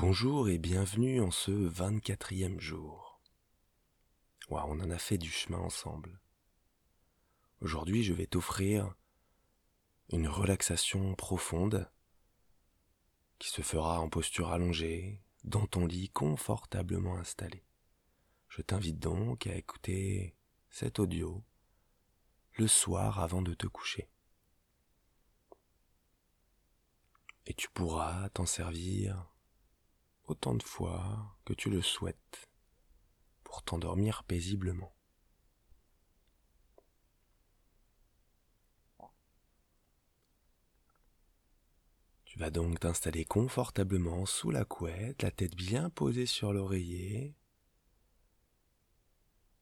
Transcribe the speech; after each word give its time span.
Bonjour 0.00 0.48
et 0.48 0.58
bienvenue 0.58 1.20
en 1.20 1.32
ce 1.32 1.50
24e 1.50 2.60
jour. 2.60 3.20
On 4.48 4.78
en 4.78 4.90
a 4.90 4.96
fait 4.96 5.18
du 5.18 5.28
chemin 5.28 5.58
ensemble. 5.58 6.20
Aujourd'hui, 7.62 8.04
je 8.04 8.12
vais 8.12 8.28
t'offrir 8.28 8.94
une 10.10 10.28
relaxation 10.28 11.16
profonde 11.16 11.90
qui 13.40 13.48
se 13.48 13.60
fera 13.60 13.98
en 13.98 14.08
posture 14.08 14.52
allongée, 14.52 15.20
dans 15.42 15.66
ton 15.66 15.84
lit 15.84 16.10
confortablement 16.10 17.16
installé. 17.16 17.64
Je 18.48 18.62
t'invite 18.62 19.00
donc 19.00 19.48
à 19.48 19.56
écouter 19.56 20.36
cet 20.70 21.00
audio 21.00 21.42
le 22.52 22.68
soir 22.68 23.18
avant 23.18 23.42
de 23.42 23.52
te 23.52 23.66
coucher. 23.66 24.08
Et 27.46 27.54
tu 27.54 27.68
pourras 27.70 28.28
t'en 28.28 28.46
servir 28.46 29.34
autant 30.28 30.54
de 30.54 30.62
fois 30.62 31.36
que 31.44 31.54
tu 31.54 31.70
le 31.70 31.82
souhaites 31.82 32.48
pour 33.44 33.62
t'endormir 33.62 34.24
paisiblement. 34.24 34.94
Tu 42.26 42.38
vas 42.38 42.50
donc 42.50 42.78
t'installer 42.78 43.24
confortablement 43.24 44.26
sous 44.26 44.50
la 44.50 44.64
couette, 44.64 45.22
la 45.22 45.30
tête 45.30 45.56
bien 45.56 45.88
posée 45.90 46.26
sur 46.26 46.52
l'oreiller. 46.52 47.34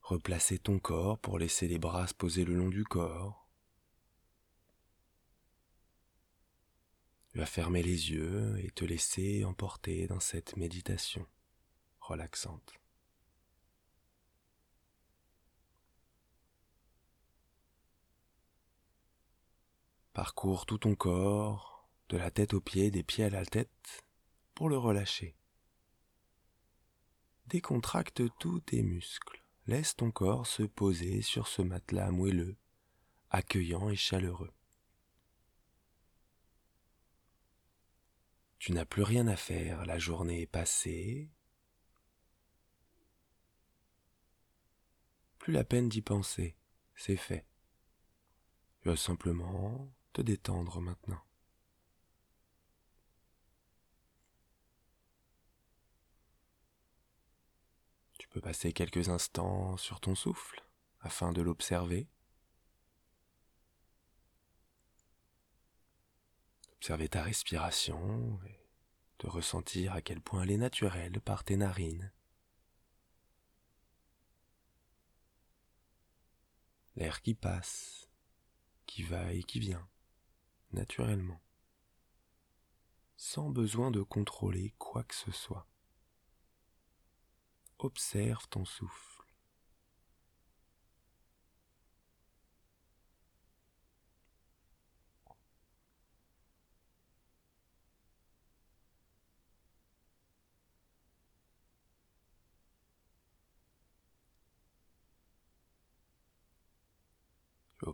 Replacer 0.02 0.59
ton 0.59 0.79
corps 0.79 1.19
pour 1.19 1.38
laisser 1.38 1.69
les 1.69 1.79
bras 1.79 2.07
se 2.07 2.15
poser 2.15 2.45
le 2.45 2.55
long 2.55 2.69
du 2.69 2.85
corps. 2.85 3.46
Tu 7.37 7.41
vas 7.41 7.45
fermer 7.45 7.83
les 7.83 8.13
yeux 8.13 8.59
et 8.65 8.71
te 8.71 8.87
laisser 8.87 9.45
emporter 9.45 10.07
dans 10.07 10.21
cette 10.21 10.57
méditation 10.57 11.27
relaxante. 12.01 12.73
Parcours 20.15 20.65
tout 20.65 20.79
ton 20.79 20.95
corps 20.95 21.91
de 22.09 22.16
la 22.16 22.30
tête 22.30 22.55
aux 22.55 22.63
pieds, 22.63 22.91
des 22.91 23.02
pieds 23.02 23.25
à 23.25 23.29
la 23.29 23.45
tête, 23.45 24.03
pour 24.55 24.71
le 24.71 24.79
relâcher. 24.79 25.37
Décontracte 27.49 28.23
tous 28.38 28.60
tes 28.60 28.82
muscles. 28.82 29.45
Laisse 29.66 29.95
ton 29.95 30.10
corps 30.10 30.47
se 30.47 30.63
poser 30.63 31.21
sur 31.21 31.49
ce 31.49 31.60
matelas 31.60 32.10
moelleux, 32.10 32.57
accueillant 33.29 33.91
et 33.91 33.97
chaleureux. 33.97 34.55
Tu 38.59 38.73
n'as 38.73 38.85
plus 38.85 39.02
rien 39.02 39.26
à 39.26 39.37
faire, 39.37 39.85
la 39.87 39.99
journée 39.99 40.43
est 40.43 40.46
passée. 40.46 41.30
Plus 45.38 45.52
la 45.52 45.65
peine 45.65 45.88
d'y 45.88 46.02
penser, 46.02 46.57
c'est 46.95 47.16
fait. 47.16 47.46
Tu 48.82 48.88
vas 48.88 48.96
simplement 48.96 49.93
te 50.13 50.23
détendre 50.23 50.80
maintenant. 50.80 51.23
peux 58.37 58.43
passer 58.43 58.74
quelques 58.74 59.09
instants 59.09 59.79
sur 59.79 59.98
ton 59.98 60.15
souffle 60.15 60.63
afin 61.01 61.32
de 61.32 61.41
l'observer. 61.41 62.07
Observer 66.87 67.09
ta 67.09 67.25
respiration 67.25 68.38
et 68.47 68.60
de 69.19 69.26
ressentir 69.26 69.92
à 69.92 70.00
quel 70.00 70.20
point 70.20 70.44
elle 70.44 70.53
est 70.53 70.56
naturelle 70.56 71.20
par 71.20 71.42
tes 71.42 71.56
narines. 71.56 72.12
L'air 76.94 77.22
qui 77.22 77.34
passe, 77.34 78.09
qui 78.86 79.02
va 79.02 79.32
et 79.32 79.42
qui 79.42 79.58
vient, 79.58 79.88
naturellement, 80.70 81.42
sans 83.16 83.50
besoin 83.50 83.91
de 83.91 84.02
contrôler 84.02 84.72
quoi 84.78 85.02
que 85.02 85.16
ce 85.16 85.32
soit 85.32 85.66
observe 87.80 88.46
ton 88.48 88.64
souffle. 88.64 89.16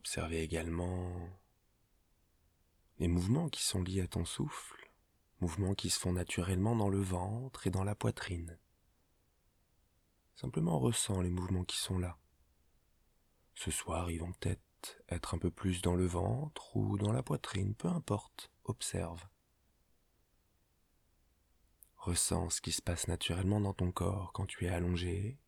Observer 0.02 0.42
également 0.42 1.12
les 2.98 3.06
mouvements 3.06 3.48
qui 3.48 3.62
sont 3.62 3.82
liés 3.82 4.00
à 4.00 4.08
ton 4.08 4.24
souffle, 4.24 4.90
mouvements 5.40 5.76
qui 5.76 5.90
se 5.90 6.00
font 6.00 6.12
naturellement 6.12 6.74
dans 6.74 6.88
le 6.88 7.00
ventre 7.00 7.68
et 7.68 7.70
dans 7.70 7.84
la 7.84 7.94
poitrine. 7.94 8.58
Simplement 10.34 10.80
ressens 10.80 11.20
les 11.20 11.30
mouvements 11.30 11.62
qui 11.62 11.76
sont 11.76 12.00
là. 12.00 12.18
Ce 13.54 13.70
soir, 13.70 14.10
ils 14.10 14.18
vont 14.18 14.32
peut-être 14.32 14.60
être 15.08 15.34
un 15.34 15.38
peu 15.38 15.52
plus 15.52 15.82
dans 15.82 15.94
le 15.94 16.06
ventre 16.06 16.76
ou 16.76 16.98
dans 16.98 17.12
la 17.12 17.22
poitrine, 17.22 17.76
peu 17.76 17.86
importe, 17.86 18.50
observe. 18.64 19.28
Ressens 21.96 22.50
ce 22.50 22.60
qui 22.60 22.72
se 22.72 22.82
passe 22.82 23.06
naturellement 23.06 23.60
dans 23.60 23.72
ton 23.72 23.92
corps 23.92 24.32
quand 24.32 24.46
tu 24.46 24.66
es 24.66 24.68
allongé, 24.68 25.38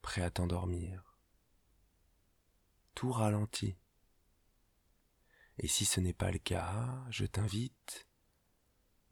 prêt 0.00 0.22
à 0.22 0.30
t'endormir. 0.30 1.15
Tout 2.96 3.12
ralentit. 3.12 3.76
Et 5.58 5.68
si 5.68 5.84
ce 5.84 6.00
n'est 6.00 6.14
pas 6.14 6.30
le 6.30 6.38
cas, 6.38 7.04
je 7.10 7.26
t'invite 7.26 8.08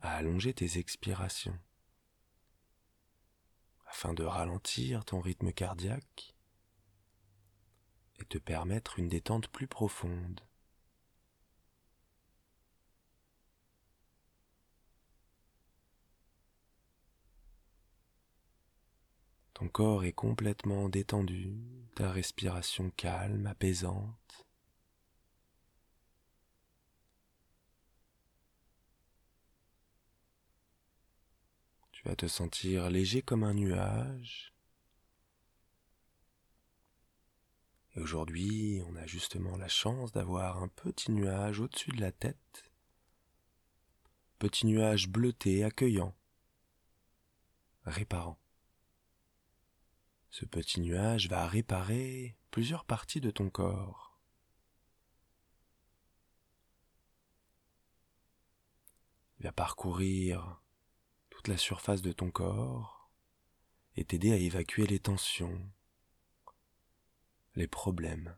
à 0.00 0.16
allonger 0.16 0.54
tes 0.54 0.78
expirations 0.78 1.58
afin 3.84 4.14
de 4.14 4.24
ralentir 4.24 5.04
ton 5.04 5.20
rythme 5.20 5.52
cardiaque 5.52 6.34
et 8.20 8.24
te 8.24 8.38
permettre 8.38 8.98
une 8.98 9.08
détente 9.08 9.48
plus 9.48 9.68
profonde. 9.68 10.40
Ton 19.64 19.70
corps 19.70 20.04
est 20.04 20.12
complètement 20.12 20.90
détendu, 20.90 21.56
ta 21.94 22.12
respiration 22.12 22.90
calme, 22.98 23.46
apaisante. 23.46 24.46
Tu 31.92 32.02
vas 32.06 32.14
te 32.14 32.26
sentir 32.26 32.90
léger 32.90 33.22
comme 33.22 33.42
un 33.42 33.54
nuage. 33.54 34.52
Et 37.96 38.00
aujourd'hui, 38.00 38.82
on 38.86 38.96
a 38.96 39.06
justement 39.06 39.56
la 39.56 39.68
chance 39.68 40.12
d'avoir 40.12 40.62
un 40.62 40.68
petit 40.68 41.10
nuage 41.10 41.60
au-dessus 41.60 41.92
de 41.92 42.02
la 42.02 42.12
tête. 42.12 42.70
Petit 44.38 44.66
nuage 44.66 45.08
bleuté, 45.08 45.64
accueillant, 45.64 46.14
réparant. 47.86 48.38
Ce 50.34 50.44
petit 50.44 50.80
nuage 50.80 51.28
va 51.28 51.46
réparer 51.46 52.36
plusieurs 52.50 52.84
parties 52.84 53.20
de 53.20 53.30
ton 53.30 53.50
corps. 53.50 54.18
Il 59.38 59.44
va 59.44 59.52
parcourir 59.52 60.60
la 61.46 61.56
surface 61.56 62.02
de 62.02 62.10
ton 62.10 62.32
corps 62.32 63.08
et 63.94 64.04
t'aider 64.04 64.32
à 64.32 64.36
évacuer 64.36 64.88
les 64.88 64.98
tensions, 64.98 65.70
les 67.54 67.68
problèmes. 67.68 68.36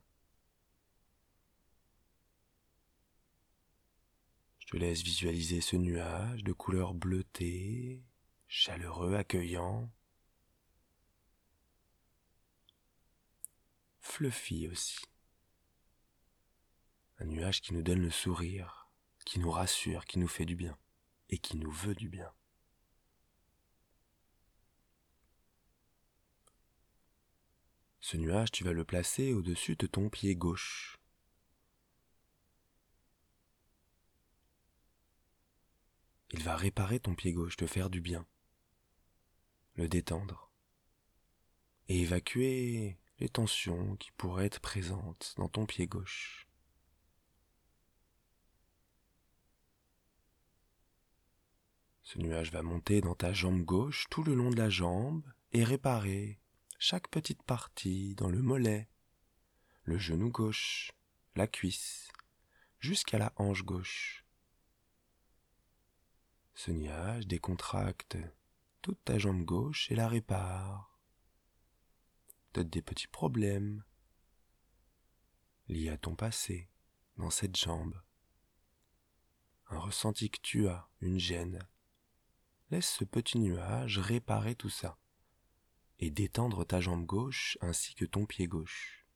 Je 4.59 4.67
te 4.67 4.77
laisse 4.77 5.01
visualiser 5.01 5.63
ce 5.63 5.77
nuage 5.77 6.45
de 6.45 6.53
couleur 6.53 6.93
bleutée, 6.93 8.05
chaleureux, 8.49 9.15
accueillant, 9.15 9.91
fluffy 14.07 14.69
aussi. 14.69 15.01
Un 17.19 17.27
nuage 17.27 17.61
qui 17.61 17.75
nous 17.75 17.83
donne 17.83 18.01
le 18.01 18.11
sourire, 18.11 18.89
qui 19.25 19.39
nous 19.39 19.51
rassure, 19.51 20.05
qui 20.05 20.19
nous 20.19 20.29
fait 20.29 20.47
du 20.47 20.57
bien 20.57 20.79
et 21.29 21.39
qui 21.39 21.57
nous 21.57 21.71
veut 21.71 21.95
du 21.95 22.09
bien. 22.09 22.33
Ce 28.01 28.17
nuage, 28.17 28.53
tu 28.53 28.63
vas 28.63 28.73
le 28.73 28.85
placer 28.85 29.33
au-dessus 29.33 29.75
de 29.75 29.89
ton 29.89 30.09
pied 30.09 30.37
gauche. 30.37 30.97
Il 36.31 36.43
va 36.43 36.55
réparer 36.57 37.01
ton 37.01 37.15
pied 37.15 37.33
gauche, 37.33 37.57
te 37.57 37.67
faire 37.67 37.91
du 37.91 38.01
bien, 38.01 38.27
le 39.75 39.89
détendre 39.89 40.51
et 41.89 42.03
évacuer 42.03 42.99
les 43.19 43.29
tensions 43.29 43.97
qui 43.97 44.11
pourraient 44.13 44.47
être 44.47 44.61
présentes 44.61 45.35
dans 45.37 45.49
ton 45.49 45.67
pied 45.67 45.87
gauche. 45.87 46.47
Ce 52.03 52.19
nuage 52.19 52.53
va 52.53 52.63
monter 52.63 53.01
dans 53.01 53.15
ta 53.15 53.33
jambe 53.33 53.63
gauche 53.63 54.07
tout 54.11 54.23
le 54.23 54.35
long 54.35 54.51
de 54.51 54.57
la 54.57 54.71
jambe 54.71 55.25
et 55.53 55.65
réparer 55.65 56.39
chaque 56.79 57.09
petite 57.09 57.43
partie 57.43 58.15
dans 58.15 58.29
le 58.29 58.43
mollet, 58.43 58.89
le 59.83 59.99
genou 59.99 60.31
gauche, 60.31 60.93
la 61.35 61.47
cuisse, 61.47 62.13
jusqu'à 62.79 63.19
la 63.19 63.33
hanche 63.37 63.65
gauche. 63.65 64.25
Ce 66.55 66.71
nuage 66.71 67.27
décontracte 67.27 68.17
toute 68.83 69.03
ta 69.05 69.19
jambe 69.19 69.45
gauche 69.45 69.91
et 69.91 69.97
la 69.97 70.09
répare. 70.09 70.96
Peut-être 72.57 72.71
des 72.71 72.81
petits 72.81 73.07
problèmes 73.07 73.85
liés 75.69 75.91
à 75.91 75.99
ton 75.99 76.17
passé 76.17 76.71
dans 77.19 77.29
cette 77.29 77.55
jambe. 77.55 78.01
Un 79.69 79.79
ressenti 79.79 80.31
que 80.31 80.41
tu 80.41 80.67
as, 80.67 80.89
une 81.03 81.19
gêne. 81.19 81.69
Laisse 82.71 82.89
ce 82.89 83.05
petit 83.05 83.39
nuage 83.39 83.99
réparer 83.99 84.55
tout 84.55 84.71
ça 84.71 84.99
et 85.99 86.11
détendre 86.11 86.65
ta 86.67 86.81
jambe 86.81 87.05
gauche 87.05 87.59
ainsi 87.61 87.95
que 87.95 88.07
ton 88.07 88.25
pied 88.25 88.47
gauche. 88.47 89.07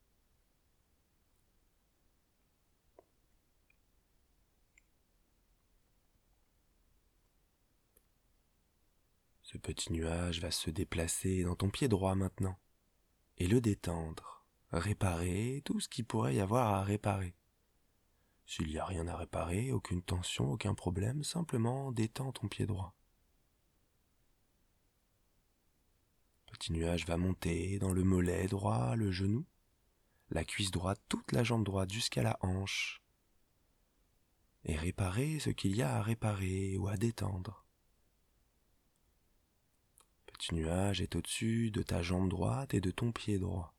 Ce 9.41 9.57
petit 9.57 9.95
nuage 9.95 10.43
va 10.43 10.51
se 10.51 10.69
déplacer 10.69 11.45
dans 11.45 11.57
ton 11.57 11.71
pied 11.71 11.89
droit 11.89 12.15
maintenant 12.15 12.59
et 13.41 13.49
le 13.49 13.63
détendre, 13.63 14.45
réparer 14.71 15.63
tout 15.65 15.81
ce 15.81 15.89
qui 15.89 16.03
pourrait 16.03 16.35
y 16.35 16.41
avoir 16.41 16.75
à 16.75 16.85
réparer. 16.85 17.35
S'il 18.45 18.67
n'y 18.69 18.79
a 18.79 18.85
rien 18.85 19.09
à 19.09 19.17
réparer, 19.17 19.73
aucune 19.73 20.03
tension, 20.03 20.53
aucun 20.53 20.75
problème, 20.75 21.25
simplement 21.25 21.91
détends 21.91 22.33
ton 22.33 22.49
pied 22.49 22.67
droit. 22.67 22.95
Petit 26.53 26.73
nuage 26.75 27.07
va 27.07 27.17
monter 27.17 27.79
dans 27.79 27.95
le 27.95 28.05
mollet 28.05 28.47
droit, 28.47 28.95
le 28.95 29.11
genou, 29.11 29.47
la 30.29 30.45
cuisse 30.45 30.71
droite, 30.71 31.01
toute 31.09 31.33
la 31.33 31.43
jambe 31.43 31.65
droite 31.65 31.91
jusqu'à 31.91 32.23
la 32.23 32.37
hanche, 32.43 33.01
et 34.65 34.77
réparer 34.77 35.39
ce 35.39 35.49
qu'il 35.49 35.75
y 35.75 35.83
a 35.83 35.97
à 35.97 36.03
réparer 36.03 36.77
ou 36.77 36.89
à 36.89 36.99
détendre 36.99 37.65
petit 40.41 40.55
nuage 40.55 41.03
est 41.03 41.17
au-dessus 41.17 41.71
de 41.71 41.83
ta 41.83 42.01
jambe 42.01 42.31
droite 42.31 42.73
et 42.73 42.81
de 42.81 42.91
ton 42.91 43.13
pied 43.13 43.39
droit, 43.39 43.75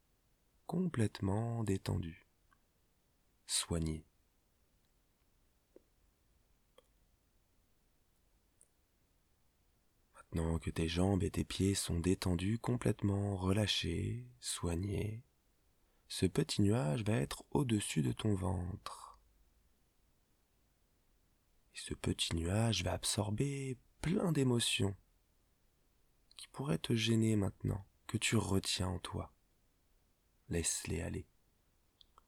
complètement 0.68 1.64
détendu, 1.64 2.28
soigné. 3.48 4.06
Maintenant 10.14 10.60
que 10.60 10.70
tes 10.70 10.88
jambes 10.88 11.24
et 11.24 11.32
tes 11.32 11.44
pieds 11.44 11.74
sont 11.74 12.00
détendus, 12.00 12.60
complètement 12.60 13.36
relâchés, 13.38 14.28
soignés, 14.40 15.24
ce 16.10 16.28
petit 16.28 16.62
nuage 16.62 17.04
va 17.04 17.14
être 17.14 17.44
au-dessus 17.50 18.04
de 18.04 18.12
ton 18.12 18.36
ventre. 18.36 19.20
Ce 21.74 21.96
petit 21.96 22.36
nuage 22.36 22.84
va 22.84 22.94
absorber 22.94 23.80
plein 24.00 24.32
d'émotions 24.32 24.96
qui 26.42 26.48
pourraient 26.48 26.80
te 26.80 26.96
gêner 26.96 27.36
maintenant, 27.36 27.86
que 28.08 28.18
tu 28.18 28.36
retiens 28.36 28.88
en 28.88 28.98
toi. 28.98 29.32
Laisse-les 30.50 31.00
aller. 31.04 31.28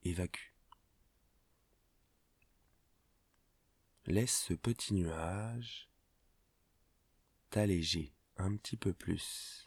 Évacue. 0.04 0.54
Laisse 4.06 4.44
ce 4.44 4.54
petit 4.54 4.94
nuage 4.94 5.90
t'alléger 7.50 8.14
un 8.38 8.56
petit 8.56 8.78
peu 8.78 8.94
plus 8.94 9.66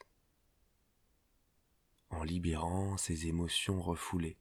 en 2.10 2.22
libérant 2.22 2.96
ces 2.96 3.26
émotions 3.26 3.82
refoulées 3.82 4.38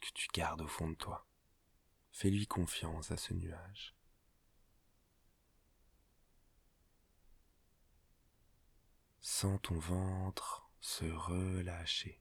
que 0.00 0.08
tu 0.14 0.28
gardes 0.32 0.62
au 0.62 0.66
fond 0.66 0.88
de 0.88 0.94
toi. 0.94 1.26
Fais-lui 2.10 2.46
confiance 2.46 3.10
à 3.10 3.18
ce 3.18 3.34
nuage. 3.34 3.97
Sens 9.40 9.60
ton 9.62 9.78
ventre 9.78 10.68
se 10.80 11.04
relâcher. 11.04 12.20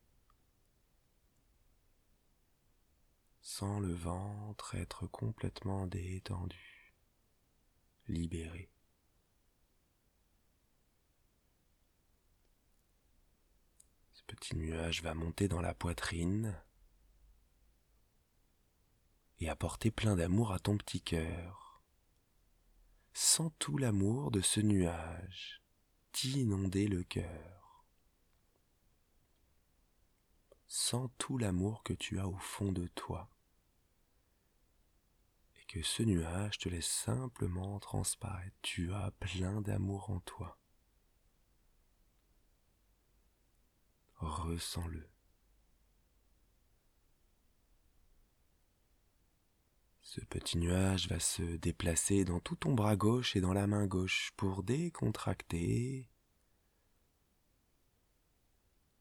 Sens 3.42 3.82
le 3.82 3.96
ventre 3.96 4.76
être 4.76 5.08
complètement 5.08 5.88
détendu, 5.88 6.94
libéré. 8.08 8.70
Ce 14.14 14.22
petit 14.28 14.56
nuage 14.56 15.02
va 15.02 15.16
monter 15.16 15.48
dans 15.48 15.62
la 15.62 15.74
poitrine 15.74 16.56
et 19.40 19.50
apporter 19.50 19.90
plein 19.90 20.16
d'amour 20.16 20.52
à 20.52 20.60
ton 20.60 20.78
petit 20.78 21.02
cœur. 21.02 21.82
Sens 23.14 23.52
tout 23.58 23.80
l'amour 23.80 24.30
de 24.30 24.42
ce 24.42 24.60
nuage 24.60 25.64
inonder 26.26 26.88
le 26.88 27.04
cœur. 27.04 27.86
Sens 30.68 31.10
tout 31.18 31.38
l'amour 31.38 31.84
que 31.84 31.94
tu 31.94 32.20
as 32.20 32.28
au 32.28 32.38
fond 32.38 32.72
de 32.72 32.88
toi 32.88 33.30
et 35.56 35.66
que 35.66 35.82
ce 35.82 36.04
nuage 36.04 36.58
te 36.58 36.70
laisse 36.70 36.88
simplement 36.88 37.80
transparaître. 37.80 38.56
Tu 38.62 38.94
as 38.94 39.12
plein 39.20 39.62
d'amour 39.62 40.10
en 40.10 40.20
toi. 40.20 40.60
Ressens-le. 44.16 45.08
Ce 50.18 50.26
petit 50.26 50.58
nuage 50.58 51.10
va 51.10 51.20
se 51.20 51.44
déplacer 51.44 52.26
dans 52.26 52.40
tout 52.40 52.56
ton 52.56 52.74
bras 52.74 52.96
gauche 52.96 53.36
et 53.36 53.42
dans 53.42 53.54
la 53.54 53.68
main 53.68 53.86
gauche 53.86 54.32
pour 54.36 54.64
décontracter 54.64 56.10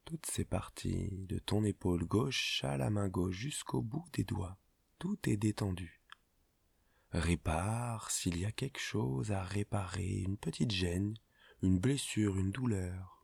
toutes 0.05 0.27
ces 0.27 0.45
parties 0.45 1.25
de 1.27 1.39
ton 1.39 1.65
épaule 1.65 2.05
gauche 2.05 2.63
à 2.65 2.77
la 2.77 2.91
main 2.91 3.09
gauche 3.09 3.35
jusqu'au 3.35 3.81
bout 3.81 4.05
des 4.13 4.25
doigts. 4.25 4.59
Tout 4.99 5.19
est 5.27 5.39
détendu. 5.39 6.03
Répare 7.13 8.11
s'il 8.11 8.39
y 8.39 8.45
a 8.45 8.53
quelque 8.53 8.81
chose 8.81 9.33
à 9.33 9.43
réparer, 9.43 10.19
une 10.19 10.37
petite 10.37 10.73
gêne, 10.73 11.15
une 11.63 11.79
blessure, 11.79 12.37
une 12.37 12.53
douleur. 12.53 13.16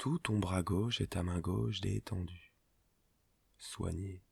Tout 0.00 0.18
ton 0.18 0.38
bras 0.38 0.62
gauche 0.62 1.02
et 1.02 1.06
ta 1.06 1.22
main 1.22 1.40
gauche 1.40 1.82
détendus, 1.82 2.54
soignés. 3.58 4.24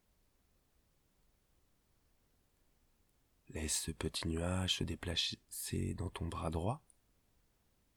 Laisse 3.50 3.78
ce 3.82 3.90
petit 3.90 4.28
nuage 4.28 4.76
se 4.76 4.84
déplacer 4.84 5.92
dans 5.92 6.08
ton 6.08 6.26
bras 6.26 6.48
droit 6.48 6.82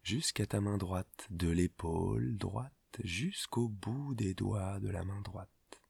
jusqu'à 0.04 0.46
ta 0.46 0.60
main 0.60 0.78
droite, 0.78 1.28
de 1.30 1.48
l'épaule 1.48 2.38
droite 2.38 2.74
jusqu'au 3.06 3.70
bout 3.70 4.16
des 4.16 4.34
doigts 4.34 4.82
de 4.82 4.90
la 4.90 5.06
main 5.06 5.22
droite. 5.22 5.82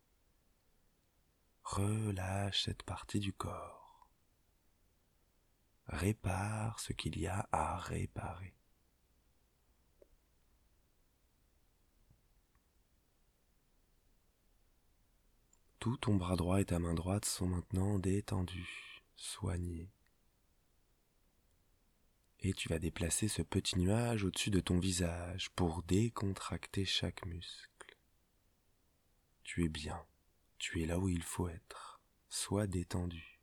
Relâche 1.64 2.66
cette 2.66 2.84
partie 2.84 3.20
du 3.20 3.34
corps. 3.34 4.08
Répare 5.88 6.80
ce 6.80 6.94
qu'il 6.94 7.18
y 7.18 7.26
a 7.26 7.50
à 7.52 7.80
réparer. 7.80 8.61
Tout 15.82 15.98
ton 15.98 16.14
bras 16.14 16.36
droit 16.36 16.62
et 16.62 16.66
ta 16.66 16.78
main 16.78 16.94
droite 16.94 17.26
sont 17.26 17.48
maintenant 17.48 17.98
détendus, 17.98 19.02
soignés. 19.16 19.92
Et 22.42 22.54
tu 22.54 22.70
vas 22.70 22.78
déplacer 22.78 23.28
ce 23.28 23.42
petit 23.42 23.80
nuage 23.80 24.24
au-dessus 24.24 24.52
de 24.52 24.60
ton 24.60 24.78
visage 24.78 25.50
pour 25.56 25.82
décontracter 25.82 26.86
chaque 26.86 27.26
muscle. 27.26 27.98
Tu 29.44 29.66
es 29.66 29.70
bien, 29.70 30.06
tu 30.60 30.84
es 30.84 30.86
là 30.86 31.00
où 31.00 31.10
il 31.10 31.24
faut 31.24 31.50
être. 31.50 32.00
Sois 32.30 32.68
détendu, 32.68 33.42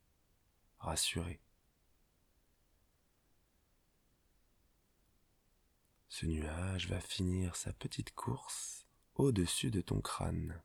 rassuré. 0.78 1.40
Ce 6.08 6.24
nuage 6.24 6.86
va 6.86 7.00
finir 7.00 7.56
sa 7.56 7.72
petite 7.72 8.14
course 8.14 8.86
au-dessus 9.16 9.72
de 9.72 9.80
ton 9.80 10.00
crâne. 10.00 10.62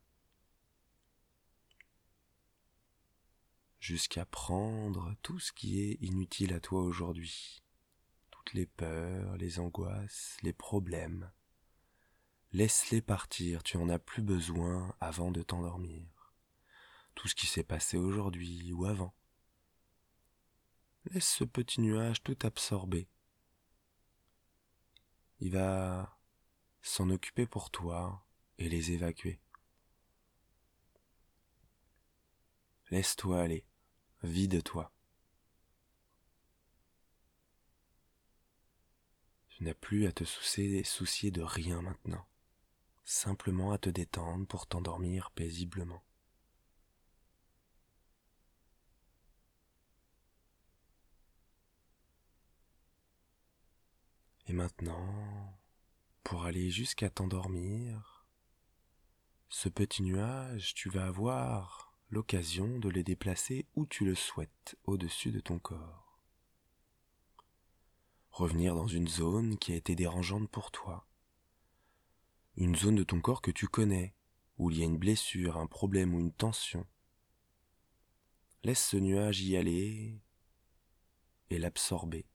Jusqu'à 3.83 4.25
prendre 4.25 5.13
tout 5.23 5.39
ce 5.39 5.51
qui 5.51 5.81
est 5.81 5.97
inutile 5.99 6.53
à 6.53 6.61
toi 6.61 6.81
aujourd'hui, 6.81 7.61
toutes 8.31 8.53
les 8.53 8.65
peurs, 8.65 9.35
les 9.35 9.59
angoisses, 9.59 10.37
les 10.41 10.53
problèmes. 10.53 11.29
Laisse-les 12.53 13.01
partir, 13.01 13.61
tu 13.61 13.75
en 13.75 13.89
as 13.89 13.99
plus 13.99 14.21
besoin 14.21 14.95
avant 15.01 15.31
de 15.31 15.41
t'endormir. 15.41 16.07
Tout 17.13 17.27
ce 17.27 17.35
qui 17.35 17.45
s'est 17.45 17.65
passé 17.65 17.97
aujourd'hui 17.97 18.71
ou 18.71 18.85
avant. 18.85 19.13
Laisse 21.11 21.27
ce 21.27 21.43
petit 21.43 21.81
nuage 21.81 22.23
tout 22.23 22.37
absorber. 22.43 23.09
Il 25.41 25.51
va 25.51 26.17
s'en 26.81 27.09
occuper 27.09 27.45
pour 27.45 27.69
toi 27.69 28.25
et 28.59 28.69
les 28.69 28.93
évacuer. 28.93 29.41
Laisse-toi 32.91 33.41
aller, 33.41 33.65
vide-toi. 34.23 34.91
Tu 39.49 39.63
n'as 39.63 39.73
plus 39.73 40.07
à 40.07 40.11
te 40.11 40.23
soucier, 40.23 40.83
soucier 40.83 41.31
de 41.31 41.41
rien 41.41 41.81
maintenant, 41.81 42.25
simplement 43.03 43.71
à 43.71 43.77
te 43.77 43.89
détendre 43.89 44.47
pour 44.47 44.67
t'endormir 44.67 45.31
paisiblement. 45.31 46.03
Et 54.47 54.53
maintenant, 54.53 55.57
pour 56.23 56.45
aller 56.45 56.69
jusqu'à 56.69 57.09
t'endormir, 57.09 58.25
ce 59.49 59.69
petit 59.69 60.03
nuage, 60.03 60.73
tu 60.73 60.89
vas 60.89 61.05
avoir 61.05 61.92
l'occasion 62.13 62.77
de 62.77 62.89
les 62.89 63.03
déplacer 63.03 63.65
où 63.75 63.87
tu 63.87 64.05
le 64.05 64.13
souhaites 64.13 64.77
au-dessus 64.85 65.31
de 65.31 65.39
ton 65.39 65.57
corps. 65.57 66.21
Revenir 68.29 68.75
dans 68.75 68.87
une 68.87 69.07
zone 69.07 69.57
qui 69.57 69.73
a 69.73 69.75
été 69.75 69.95
dérangeante 69.95 70.47
pour 70.49 70.69
toi. 70.69 71.07
Une 72.55 72.75
zone 72.75 72.95
de 72.95 73.03
ton 73.03 73.19
corps 73.19 73.41
que 73.41 73.49
tu 73.49 73.67
connais, 73.67 74.13
où 74.59 74.69
il 74.69 74.77
y 74.77 74.83
a 74.83 74.85
une 74.85 74.99
blessure, 74.99 75.57
un 75.57 75.65
problème 75.65 76.13
ou 76.13 76.19
une 76.19 76.31
tension. 76.31 76.85
Laisse 78.63 78.89
ce 78.89 78.97
nuage 78.97 79.41
y 79.41 79.57
aller 79.57 80.21
et 81.49 81.57
l'absorber 81.57 82.27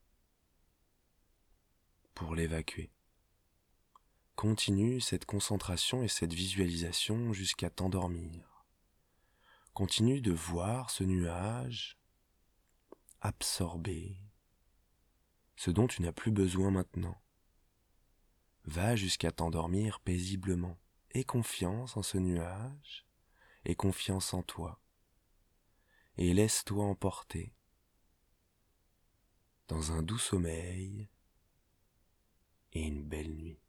pour 2.14 2.34
l'évacuer. 2.34 2.90
Continue 4.34 5.00
cette 5.00 5.24
concentration 5.24 6.02
et 6.02 6.08
cette 6.08 6.32
visualisation 6.32 7.32
jusqu'à 7.32 7.70
t'endormir. 7.70 8.57
Continue 9.78 10.20
de 10.20 10.32
voir 10.32 10.90
ce 10.90 11.04
nuage 11.04 12.00
absorber 13.20 14.20
ce 15.54 15.70
dont 15.70 15.86
tu 15.86 16.02
n'as 16.02 16.10
plus 16.10 16.32
besoin 16.32 16.72
maintenant. 16.72 17.22
Va 18.64 18.96
jusqu'à 18.96 19.30
t'endormir 19.30 20.00
paisiblement. 20.00 20.80
Aie 21.12 21.22
confiance 21.22 21.96
en 21.96 22.02
ce 22.02 22.18
nuage 22.18 23.06
et 23.64 23.76
confiance 23.76 24.34
en 24.34 24.42
toi. 24.42 24.80
Et 26.16 26.34
laisse-toi 26.34 26.84
emporter 26.84 27.54
dans 29.68 29.92
un 29.92 30.02
doux 30.02 30.18
sommeil 30.18 31.08
et 32.72 32.82
une 32.82 33.04
belle 33.04 33.32
nuit. 33.36 33.67